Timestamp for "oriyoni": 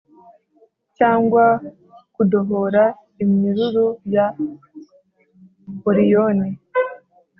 5.89-6.49